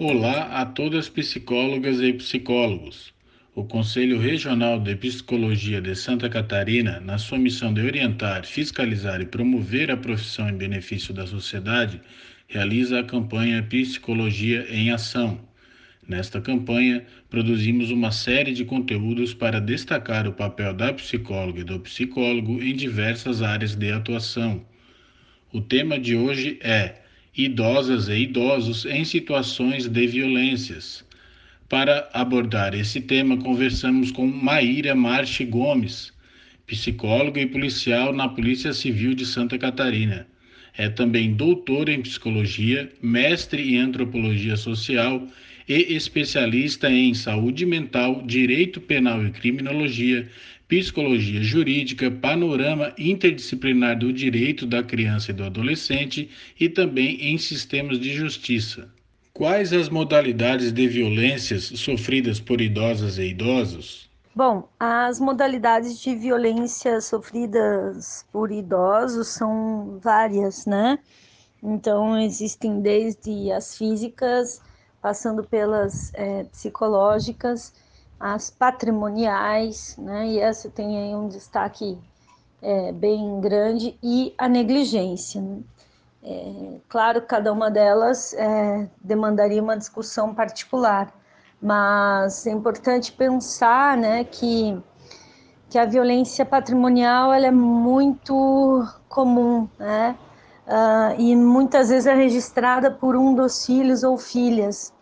[0.00, 3.12] Olá a todas psicólogas e psicólogos.
[3.52, 9.26] O Conselho Regional de Psicologia de Santa Catarina, na sua missão de orientar, fiscalizar e
[9.26, 12.00] promover a profissão em benefício da sociedade,
[12.46, 15.40] realiza a campanha Psicologia em Ação.
[16.06, 21.80] Nesta campanha, produzimos uma série de conteúdos para destacar o papel da psicóloga e do
[21.80, 24.64] psicólogo em diversas áreas de atuação.
[25.52, 27.07] O tema de hoje é
[27.38, 31.04] Idosas e idosos em situações de violências.
[31.68, 36.12] Para abordar esse tema, conversamos com Maíra Marche Gomes,
[36.66, 40.26] psicóloga e policial na Polícia Civil de Santa Catarina.
[40.76, 45.24] É também doutora em psicologia, mestre em antropologia social
[45.68, 50.28] e especialista em saúde mental, direito penal e criminologia,
[50.68, 57.98] psicologia jurídica, panorama interdisciplinar do direito da criança e do adolescente e também em sistemas
[57.98, 58.88] de justiça.
[59.32, 64.08] Quais as modalidades de violências sofridas por idosas e idosos?
[64.34, 70.98] Bom, as modalidades de violência sofridas por idosos são várias, né?
[71.62, 74.60] Então, existem desde as físicas,
[75.00, 77.72] passando pelas é, psicológicas,
[78.18, 80.26] as patrimoniais, né?
[80.28, 81.98] E essa tem aí um destaque
[82.60, 85.40] é, bem grande, e a negligência.
[85.40, 85.60] Né?
[86.22, 91.12] É, claro, cada uma delas é, demandaria uma discussão particular
[91.60, 94.80] mas é importante pensar né, que,
[95.68, 100.16] que a violência patrimonial ela é muito comum, né?
[100.66, 104.92] Uh, e muitas vezes é registrada por um dos filhos ou filhas.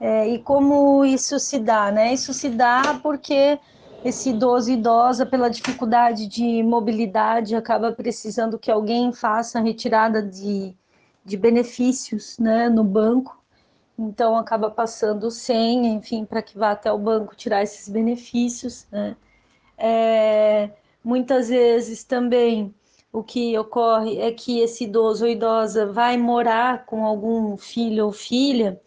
[0.00, 1.90] É, e como isso se dá?
[1.90, 2.12] Né?
[2.14, 3.58] Isso se dá porque
[4.04, 10.74] esse idoso idosa, pela dificuldade de mobilidade, acaba precisando que alguém faça a retirada de,
[11.24, 13.38] de benefícios né, no banco
[13.98, 18.86] então acaba passando senha, enfim, para que vá até o banco tirar esses benefícios.
[18.92, 19.16] Né?
[19.76, 20.70] É,
[21.02, 22.72] muitas vezes também
[23.12, 28.12] o que ocorre é que esse idoso ou idosa vai morar com algum filho ou
[28.12, 28.80] filha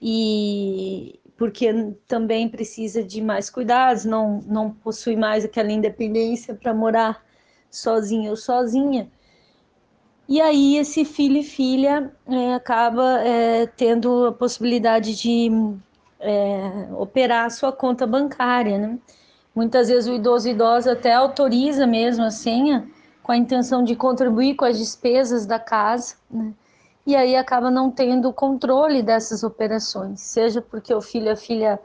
[0.00, 1.72] e porque
[2.06, 7.24] também precisa de mais cuidados, não, não possui mais aquela independência para morar
[7.70, 9.10] sozinho ou sozinha.
[10.28, 15.50] E aí esse filho e filha é, acaba é, tendo a possibilidade de
[16.20, 18.98] é, operar a sua conta bancária, né?
[19.54, 22.88] Muitas vezes o idoso e idosa até autoriza mesmo a senha
[23.22, 26.52] com a intenção de contribuir com as despesas da casa, né?
[27.06, 31.80] E aí acaba não tendo controle dessas operações, seja porque o filho e a filha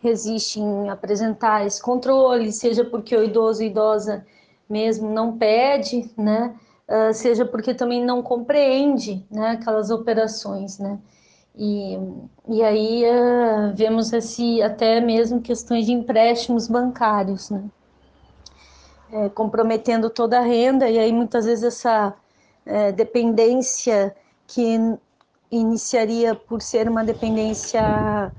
[0.00, 4.26] resiste em apresentar esse controle, seja porque o idoso e idosa
[4.68, 6.54] mesmo não pede, né?
[6.88, 10.98] uh, seja porque também não compreende né, aquelas operações, né?
[11.58, 11.98] E,
[12.48, 17.64] e aí uh, vemos esse, até mesmo questões de empréstimos bancários, né?
[19.10, 22.12] É, comprometendo toda a renda, e aí muitas vezes essa
[22.66, 24.14] é, dependência
[24.46, 24.76] que
[25.50, 28.32] iniciaria por ser uma dependência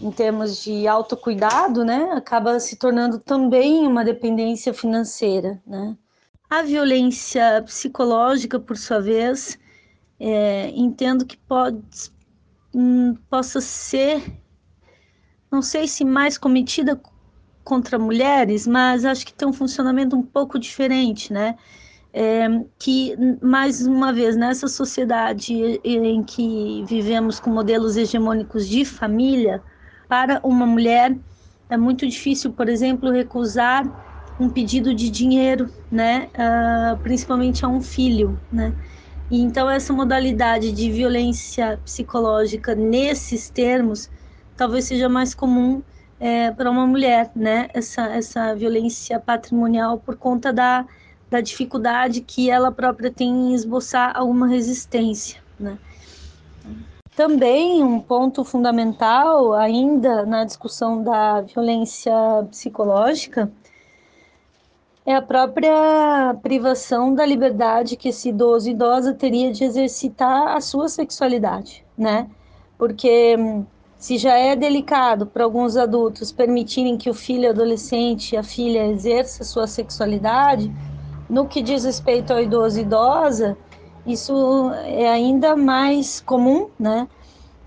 [0.00, 5.96] em termos de autocuidado, né, acaba se tornando também uma dependência financeira, né.
[6.50, 9.58] A violência psicológica, por sua vez,
[10.20, 11.82] é, entendo que pode,
[12.74, 14.22] hum, possa ser,
[15.50, 17.00] não sei se mais cometida
[17.64, 21.56] contra mulheres, mas acho que tem um funcionamento um pouco diferente, né?
[22.14, 22.46] É,
[22.78, 29.62] que, mais uma vez, nessa sociedade em que vivemos com modelos hegemônicos de família,
[30.08, 31.16] para uma mulher
[31.70, 33.82] é muito difícil, por exemplo, recusar
[34.38, 38.74] um pedido de dinheiro, né, uh, principalmente a um filho, né.
[39.30, 44.10] E então essa modalidade de violência psicológica nesses termos
[44.54, 45.82] talvez seja mais comum
[46.20, 50.86] é, para uma mulher, né, essa essa violência patrimonial por conta da
[51.32, 55.78] da dificuldade que ela própria tem em esboçar alguma resistência, né.
[57.16, 62.12] Também um ponto fundamental ainda na discussão da violência
[62.50, 63.50] psicológica
[65.06, 70.88] é a própria privação da liberdade que esse idoso idosa teria de exercitar a sua
[70.88, 72.28] sexualidade, né?
[72.78, 73.64] Porque hum,
[73.96, 78.86] se já é delicado para alguns adultos permitirem que o filho adolescente e a filha
[78.86, 80.72] exerça sua sexualidade,
[81.32, 83.56] no que diz respeito ao idoso e idosa,
[84.06, 87.08] isso é ainda mais comum, né?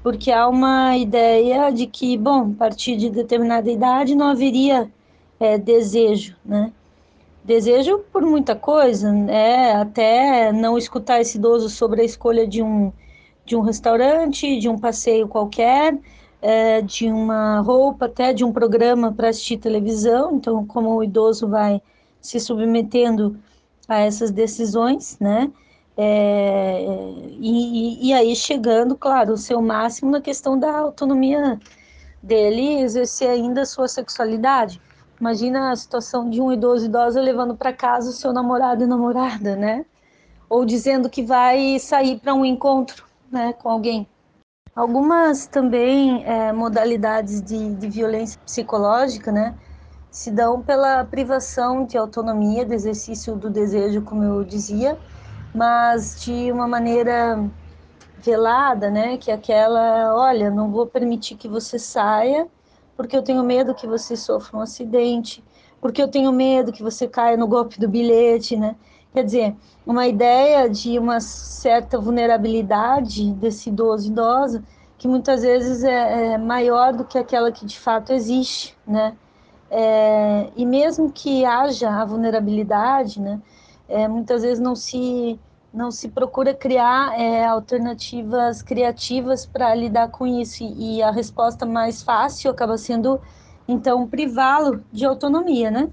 [0.03, 4.87] Porque há uma ideia de que, bom, a partir de determinada idade não haveria
[5.39, 6.71] é, desejo, né?
[7.43, 9.71] Desejo por muita coisa, né?
[9.73, 12.93] Até não escutar esse idoso sobre a escolha de um
[13.45, 15.97] de um restaurante, de um passeio qualquer,
[16.41, 20.35] é, de uma roupa, até de um programa para assistir televisão.
[20.35, 21.81] Então, como o idoso vai
[22.21, 23.37] se submetendo
[23.87, 25.51] a essas decisões, né?
[25.97, 26.85] É,
[27.39, 31.57] e, e, aí chegando, claro, o seu máximo na questão da autonomia
[32.21, 34.81] dele exercer ainda a sua sexualidade.
[35.19, 39.55] Imagina a situação de um idoso idosa levando para casa o seu namorado e namorada,
[39.55, 39.85] né?
[40.49, 44.07] Ou dizendo que vai sair para um encontro, né, com alguém.
[44.75, 49.55] Algumas também é, modalidades de, de violência psicológica, né,
[50.15, 54.97] se dão pela privação de autonomia, do exercício do desejo, como eu dizia,
[55.53, 57.37] mas de uma maneira
[58.17, 59.17] velada, né?
[59.17, 62.47] Que é aquela, olha, não vou permitir que você saia,
[62.95, 65.43] porque eu tenho medo que você sofra um acidente,
[65.81, 68.77] porque eu tenho medo que você caia no golpe do bilhete, né?
[69.13, 74.63] Quer dizer, uma ideia de uma certa vulnerabilidade desse idoso idosa
[74.97, 79.17] que muitas vezes é, é maior do que aquela que de fato existe, né?
[79.69, 83.41] É, e mesmo que haja a vulnerabilidade, né?
[83.87, 85.39] É, muitas vezes não se
[85.73, 91.65] não se procura criar é, alternativas criativas para lidar com isso e, e a resposta
[91.65, 93.19] mais fácil acaba sendo
[93.67, 95.89] então privá-lo de autonomia, né?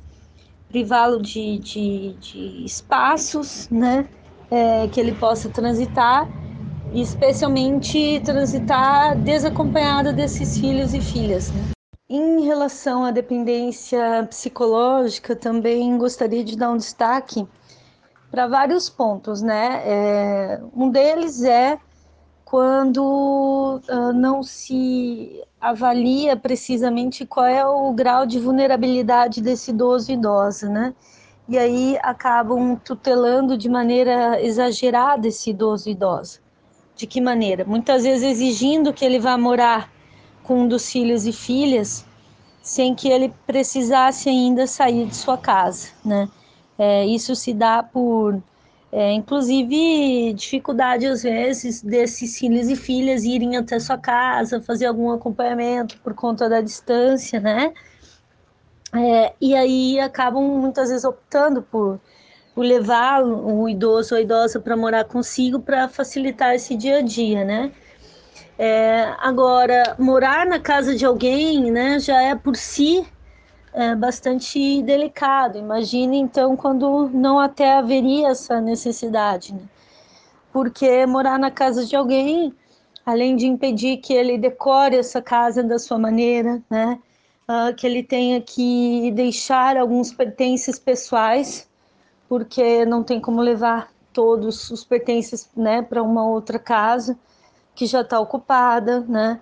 [0.68, 4.08] Privá-lo de, de, de, espaços, né?
[4.50, 6.28] É, que ele possa transitar
[6.92, 11.50] e especialmente transitar desacompanhado desses filhos e filhas.
[11.50, 11.72] Né?
[12.14, 17.48] Em relação à dependência psicológica, também gostaria de dar um destaque
[18.30, 19.80] para vários pontos, né?
[19.82, 21.78] É, um deles é
[22.44, 30.14] quando uh, não se avalia precisamente qual é o grau de vulnerabilidade desse idoso e
[30.14, 30.94] idosa, né?
[31.48, 36.40] E aí acabam tutelando de maneira exagerada esse idoso e idosa.
[36.94, 37.64] De que maneira?
[37.64, 39.90] Muitas vezes exigindo que ele vá morar
[40.42, 42.04] com um dos filhos e filhas
[42.62, 46.28] sem que ele precisasse ainda sair de sua casa, né?
[46.78, 48.40] É, isso se dá por,
[48.90, 55.10] é, inclusive, dificuldade às vezes desses filhos e filhas irem até sua casa, fazer algum
[55.10, 57.72] acompanhamento por conta da distância, né?
[58.94, 61.98] É, e aí acabam muitas vezes optando por,
[62.54, 67.02] por levar o idoso ou a idosa para morar consigo para facilitar esse dia a
[67.02, 67.72] dia, né?
[68.58, 73.06] É, agora, morar na casa de alguém, né, já é por si
[73.72, 75.58] é bastante delicado.
[75.58, 79.62] Imagine então quando não até haveria essa necessidade, né?
[80.52, 82.54] Porque morar na casa de alguém,
[83.06, 86.98] além de impedir que ele decore essa casa da sua maneira, né?
[87.48, 91.68] Uh, que ele tenha que deixar alguns pertences pessoais,
[92.28, 97.18] porque não tem como levar todos os pertences, né, para uma outra casa
[97.74, 99.40] que já está ocupada, né?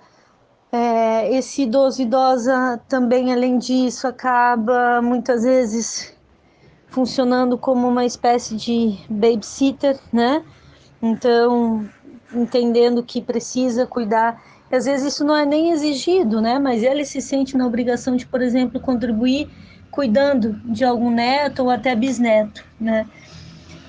[0.73, 6.15] É, esse idoso idosa também, além disso, acaba muitas vezes
[6.89, 10.45] funcionando como uma espécie de babysitter, né?
[11.03, 11.89] Então,
[12.33, 14.43] entendendo que precisa cuidar.
[14.71, 16.59] E às vezes isso não é nem exigido, né?
[16.59, 19.49] Mas ele se sente na obrigação de, por exemplo, contribuir
[19.91, 23.07] cuidando de algum neto ou até bisneto, né?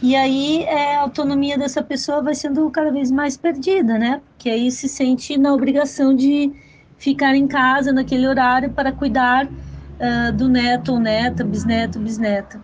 [0.01, 4.19] E aí é, a autonomia dessa pessoa vai sendo cada vez mais perdida, né?
[4.29, 6.51] Porque aí se sente na obrigação de
[6.97, 12.59] ficar em casa naquele horário para cuidar uh, do neto ou neta, bisneto, bisneta.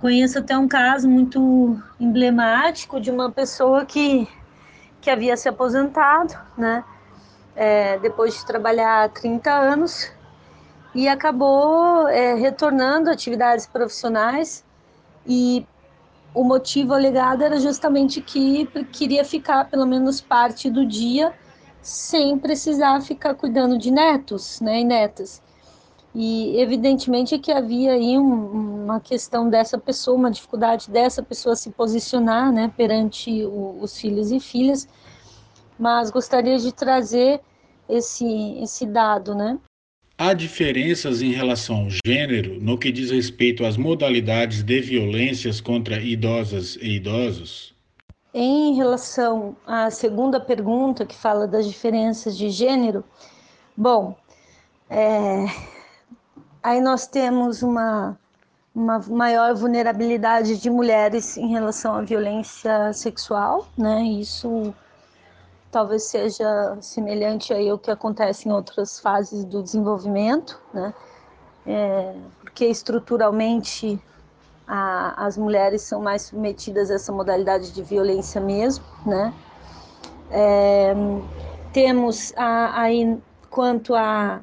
[0.00, 4.26] Conheço até um caso muito emblemático de uma pessoa que,
[5.02, 6.82] que havia se aposentado, né?
[7.54, 10.10] É, depois de trabalhar 30 anos
[10.94, 14.64] e acabou é, retornando atividades profissionais
[15.26, 15.66] e
[16.34, 21.32] o motivo alegado era justamente que queria ficar pelo menos parte do dia
[21.82, 25.42] sem precisar ficar cuidando de netos né, e netas.
[26.14, 31.70] E evidentemente que havia aí um, uma questão dessa pessoa, uma dificuldade dessa pessoa se
[31.70, 34.88] posicionar né, perante o, os filhos e filhas,
[35.78, 37.40] mas gostaria de trazer
[37.88, 39.58] esse, esse dado, né?
[40.22, 45.98] Há diferenças em relação ao gênero no que diz respeito às modalidades de violências contra
[45.98, 47.74] idosas e idosos?
[48.34, 53.02] Em relação à segunda pergunta, que fala das diferenças de gênero,
[53.74, 54.14] bom,
[54.90, 55.46] é,
[56.62, 58.14] aí nós temos uma,
[58.74, 64.02] uma maior vulnerabilidade de mulheres em relação à violência sexual, né?
[64.02, 64.74] Isso
[65.70, 70.92] talvez seja semelhante aí ao que acontece em outras fases do desenvolvimento, né?
[71.66, 74.02] É, porque estruturalmente
[74.66, 79.32] a, as mulheres são mais submetidas a essa modalidade de violência mesmo, né?
[80.30, 80.94] É,
[81.72, 84.40] temos aí, quanto à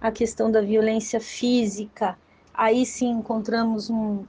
[0.00, 2.16] a, a questão da violência física,
[2.52, 4.24] aí sim encontramos um,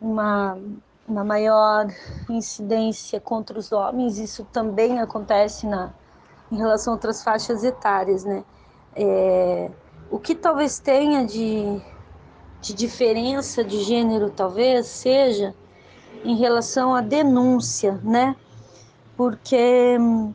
[0.00, 0.58] uma,
[1.08, 1.86] uma maior
[2.28, 5.92] incidência contra os homens, isso também acontece na,
[6.50, 8.44] em relação a outras faixas etárias, né?
[8.94, 9.70] É,
[10.10, 11.80] o que talvez tenha de,
[12.60, 15.54] de diferença de gênero, talvez, seja
[16.24, 18.34] em relação à denúncia, né?
[19.16, 20.34] Porque hum,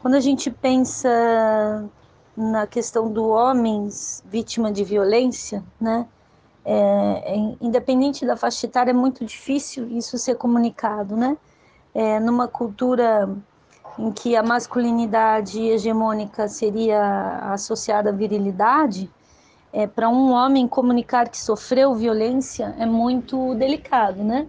[0.00, 1.88] quando a gente pensa
[2.36, 3.88] na questão do homem
[4.24, 6.06] vítima de violência, né?
[6.70, 11.34] É, é, independente da faixa etária, é muito difícil isso ser comunicado, né?
[11.94, 13.26] É, numa cultura
[13.98, 19.10] em que a masculinidade hegemônica seria associada à virilidade,
[19.72, 24.46] é, para um homem comunicar que sofreu violência é muito delicado, né?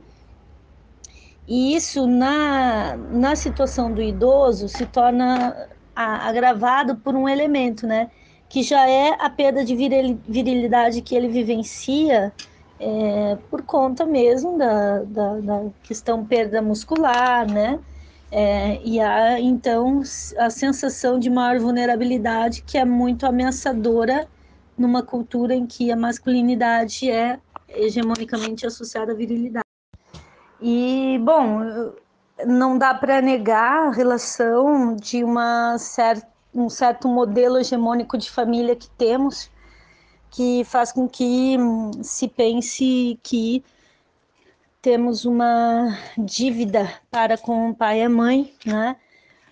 [1.47, 8.11] E isso, na, na situação do idoso, se torna agravado por um elemento, né?
[8.49, 12.33] Que já é a perda de virilidade que ele vivencia
[12.79, 17.79] é, por conta mesmo da, da, da questão perda muscular, né?
[18.31, 20.01] É, e há então
[20.37, 24.27] a sensação de maior vulnerabilidade que é muito ameaçadora
[24.77, 29.65] numa cultura em que a masculinidade é hegemonicamente associada à virilidade.
[30.61, 31.93] E, bom,
[32.45, 36.21] não dá para negar a relação de uma cer
[36.53, 39.49] um certo modelo hegemônico de família que temos,
[40.31, 41.57] que faz com que
[42.03, 43.63] se pense que
[44.81, 48.95] temos uma dívida para com o pai e a mãe, né?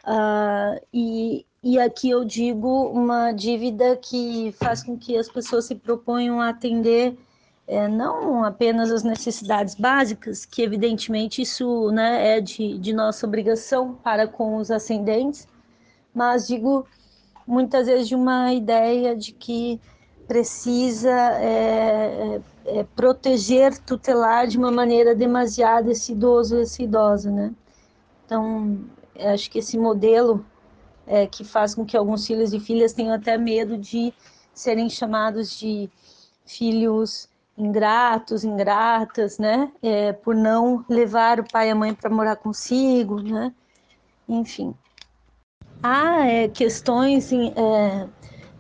[0.04, 5.76] Uh, e, e aqui eu digo uma dívida que faz com que as pessoas se
[5.76, 7.18] proponham a atender
[7.68, 13.96] é, não apenas as necessidades básicas, que evidentemente isso né, é de, de nossa obrigação
[13.96, 15.46] para com os ascendentes,
[16.18, 16.86] mas digo
[17.46, 19.80] muitas vezes de uma ideia de que
[20.28, 21.10] precisa
[21.40, 27.54] é, é, é, proteger, tutelar de uma maneira demasiado esse idoso, essa idosa, né?
[28.26, 28.80] Então,
[29.34, 30.44] acho que esse modelo
[31.06, 34.14] é, que faz com que alguns filhos e filhas tenham até medo de
[34.54, 35.90] serem chamados de
[36.46, 39.72] filhos ingratos, ingratas, né?
[39.82, 43.54] É, por não levar o pai e a mãe para morar consigo, né?
[44.28, 44.76] Enfim.
[45.82, 48.08] Há é, questões é,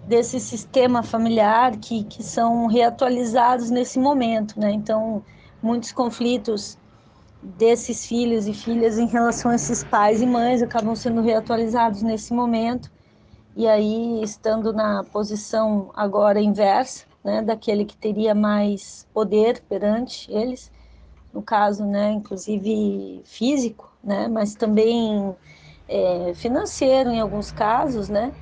[0.08, 4.72] desse sistema familiar que, que são reatualizados nesse momento, né?
[4.72, 5.24] Então,
[5.62, 6.78] muitos conflitos
[7.42, 12.34] desses filhos e filhas em relação a esses pais e mães acabam sendo reatualizados nesse
[12.34, 12.90] momento
[13.56, 20.72] e aí estando na posição agora inversa, né, daquele que teria mais poder perante eles,
[21.34, 25.36] no caso, né, inclusive físico, né, mas também
[25.88, 28.34] é, financeiro em alguns casos, né,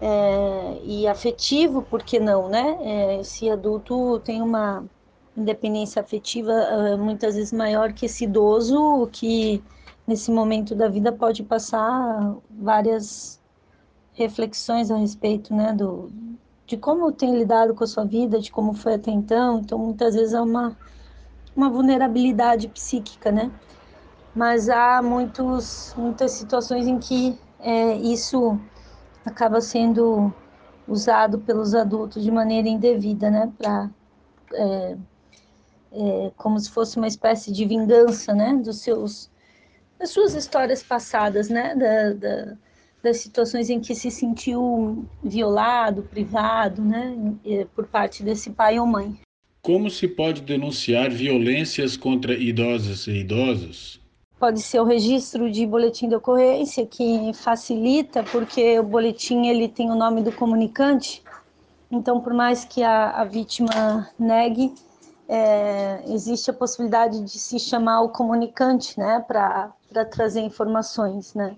[0.00, 2.78] é, e afetivo, por que não, né?
[2.82, 4.84] É, esse adulto tem uma
[5.36, 9.62] independência afetiva uh, muitas vezes maior que esse idoso que
[10.06, 13.40] nesse momento da vida pode passar várias
[14.12, 16.10] reflexões a respeito, né, do
[16.66, 19.58] de como tem lidado com a sua vida, de como foi até então.
[19.60, 20.76] Então, muitas vezes é uma
[21.54, 23.52] uma vulnerabilidade psíquica, né?
[24.34, 28.58] Mas há muitos, muitas situações em que é, isso
[29.24, 30.32] acaba sendo
[30.86, 33.52] usado pelos adultos de maneira indevida, né?
[33.58, 33.90] Para
[34.52, 34.96] é,
[35.92, 38.54] é, como se fosse uma espécie de vingança, né?
[38.54, 39.30] Dos seus,
[39.98, 41.74] das suas histórias passadas, né?
[41.74, 42.56] Da, da,
[43.02, 47.16] das situações em que se sentiu violado, privado, né?
[47.74, 49.18] Por parte desse pai ou mãe.
[49.62, 53.99] Como se pode denunciar violências contra idosas e idosos?
[54.40, 59.90] Pode ser o registro de boletim de ocorrência que facilita porque o boletim ele tem
[59.90, 61.22] o nome do comunicante.
[61.90, 64.74] Então por mais que a, a vítima negue
[65.28, 69.74] é, existe a possibilidade de se chamar o comunicante né para
[70.10, 71.54] trazer informações né.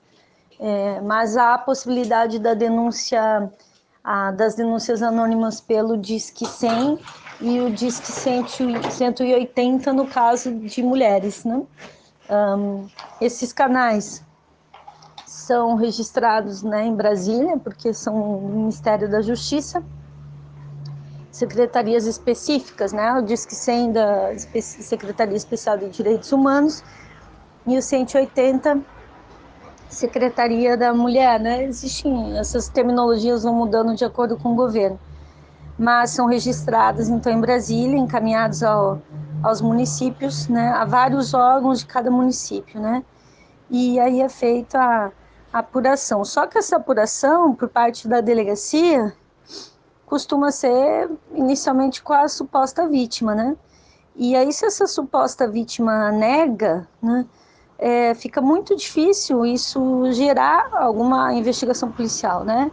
[0.58, 3.48] É, mas há a possibilidade da denúncia
[4.02, 6.98] a, das denúncias anônimas pelo Disque 100
[7.40, 11.62] e o Disque 180 no caso de mulheres né
[12.30, 12.86] um,
[13.20, 14.24] esses canais
[15.26, 19.82] são registrados né, em Brasília, porque são Ministério da Justiça,
[21.30, 23.12] secretarias específicas, né?
[23.14, 26.84] O Disque 100 da Secretaria Especial de Direitos Humanos
[27.66, 28.80] e o 180
[29.88, 31.64] Secretaria da Mulher, né?
[31.64, 34.98] Existem essas terminologias vão mudando de acordo com o governo,
[35.78, 39.00] mas são registradas então em Brasília, encaminhados ao
[39.42, 43.04] aos municípios, né, a vários órgãos de cada município, né,
[43.70, 45.12] e aí é feita a,
[45.52, 46.24] apuração.
[46.24, 49.14] Só que essa apuração, por parte da delegacia,
[50.06, 53.56] costuma ser inicialmente com a suposta vítima, né?
[54.14, 57.26] E aí, se essa suposta vítima nega, né,
[57.78, 62.70] é, fica muito difícil isso gerar alguma investigação policial, né?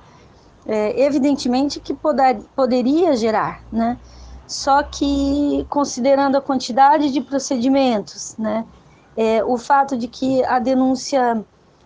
[0.66, 3.98] É, evidentemente que poder, poderia gerar, né?
[4.50, 8.66] Só que considerando a quantidade de procedimentos, né?
[9.16, 11.46] É, o fato de que a denúncia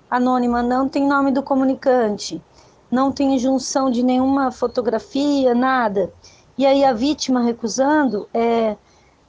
[0.10, 2.42] anônima não tem nome do comunicante,
[2.90, 6.14] não tem junção de nenhuma fotografia, nada.
[6.58, 8.78] E aí a vítima recusando, é,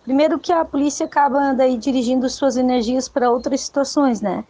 [0.04, 4.44] primeiro que a polícia acaba daí dirigindo suas energias para outras situações, né?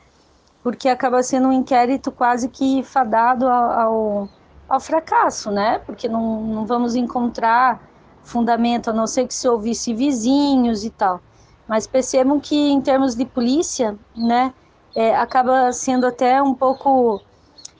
[0.62, 4.28] Porque acaba sendo um inquérito quase que fadado ao, ao,
[4.68, 5.78] ao fracasso, né?
[5.86, 7.93] Porque não, não vamos encontrar
[8.24, 11.20] fundamento, a não ser que se ouvisse vizinhos e tal.
[11.68, 14.52] Mas percebam que em termos de polícia, né,
[14.94, 17.20] é, acaba sendo até um pouco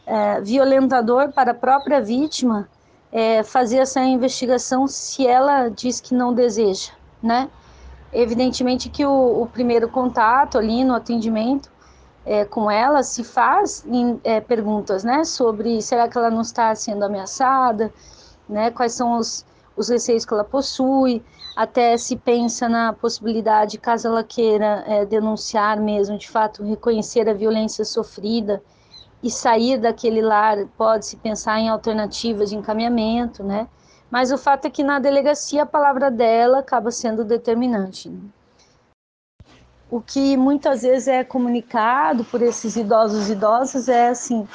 [0.06, 2.68] é, violentador para a própria vítima
[3.12, 7.48] é, fazer essa investigação se ela diz que não deseja, né?
[8.12, 11.70] Evidentemente que o, o primeiro contato ali no atendimento
[12.26, 16.74] é, com ela se faz em, é, perguntas, né, sobre será que ela não está
[16.74, 17.92] sendo ameaçada,
[18.48, 19.44] né, quais são os,
[19.76, 21.22] os receios que ela possui,
[21.56, 27.34] até se pensa na possibilidade, caso ela queira é, denunciar mesmo, de fato, reconhecer a
[27.34, 28.62] violência sofrida
[29.22, 33.68] e sair daquele lar, pode-se pensar em alternativas de encaminhamento, né?
[34.10, 38.08] Mas o fato é que na delegacia a palavra dela acaba sendo determinante.
[38.08, 38.20] Né?
[39.90, 44.46] O que muitas vezes é comunicado por esses idosos e idosas é assim,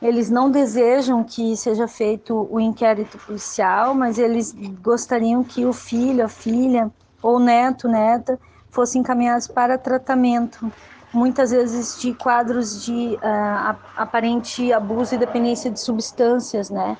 [0.00, 6.24] eles não desejam que seja feito o inquérito policial, mas eles gostariam que o filho,
[6.24, 6.90] a filha
[7.22, 8.38] ou neto, neta
[8.70, 10.70] fossem encaminhados para tratamento,
[11.12, 16.98] muitas vezes de quadros de uh, aparente abuso e dependência de substâncias, né?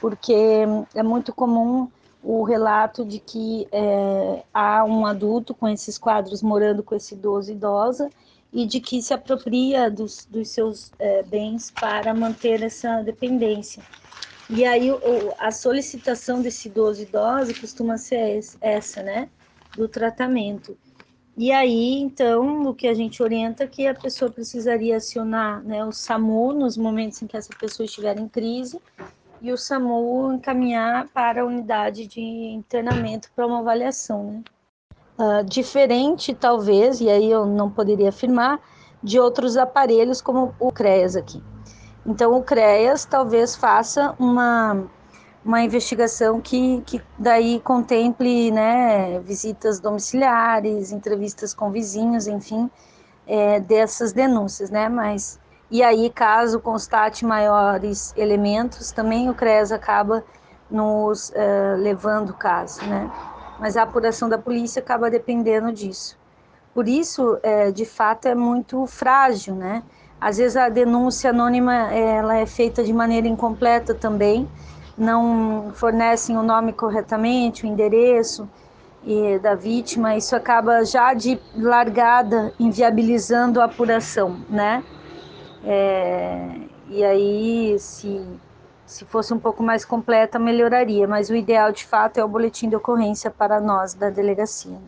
[0.00, 1.88] Porque é muito comum
[2.22, 7.52] o relato de que é, há um adulto com esses quadros morando com esse idoso
[7.52, 8.10] idosa
[8.56, 13.82] e de que se apropria dos, dos seus é, bens para manter essa dependência.
[14.48, 14.98] E aí o,
[15.38, 19.28] a solicitação desse idoso idosa costuma ser essa, né,
[19.76, 20.74] do tratamento.
[21.36, 25.84] E aí, então, o que a gente orienta é que a pessoa precisaria acionar né,
[25.84, 28.80] o SAMU nos momentos em que essa pessoa estiver em crise
[29.42, 34.44] e o SAMU encaminhar para a unidade de internamento para uma avaliação, né?
[35.18, 38.60] Uh, diferente, talvez, e aí eu não poderia afirmar,
[39.02, 41.42] de outros aparelhos como o CREAS aqui.
[42.04, 44.84] Então, o CREAS talvez faça uma,
[45.44, 52.70] uma investigação que, que daí contemple né, visitas domiciliares, entrevistas com vizinhos, enfim,
[53.26, 54.88] é, dessas denúncias, né?
[54.88, 60.24] Mas, e aí, caso constate maiores elementos, também o CREAS acaba
[60.70, 63.10] nos uh, levando o caso, né?
[63.58, 66.16] Mas a apuração da polícia acaba dependendo disso.
[66.74, 69.82] Por isso, é, de fato, é muito frágil, né?
[70.20, 74.48] Às vezes a denúncia anônima ela é feita de maneira incompleta também,
[74.96, 78.48] não fornecem o nome corretamente, o endereço
[79.04, 84.82] e, da vítima, isso acaba já de largada inviabilizando a apuração, né?
[85.64, 88.20] É, e aí, se
[88.86, 92.68] se fosse um pouco mais completa, melhoraria, mas o ideal de fato é o boletim
[92.68, 94.78] de ocorrência para nós da delegacia.